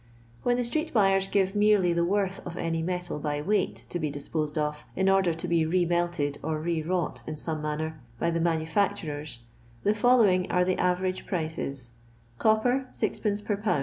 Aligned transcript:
When 0.41 0.57
the 0.57 0.63
street 0.63 0.93
buyers 0.95 1.27
give 1.27 1.53
merely 1.55 1.93
the 1.93 2.03
worth 2.03 2.39
of 2.43 2.57
any 2.57 2.81
metal 2.81 3.19
by 3.19 3.39
weight 3.39 3.85
to 3.89 3.99
be 3.99 4.09
disposed 4.09 4.57
of, 4.57 4.83
in 4.95 5.07
order 5.07 5.31
to 5.31 5.47
be 5.47 5.63
rs 5.63 5.87
melted, 5.87 6.39
or 6.41 6.59
re 6.59 6.81
wrought 6.81 7.21
in 7.27 7.37
some 7.37 7.61
manner, 7.61 8.01
by 8.17 8.31
the 8.31 8.41
manu&ctnrers, 8.41 9.37
the 9.83 9.93
following 9.93 10.49
are 10.51 10.65
the 10.65 10.77
aversge 10.77 11.27
prices:— 11.27 11.91
Copper, 12.39 12.87
6d, 12.95 13.45
per 13.45 13.57
lb. 13.57 13.79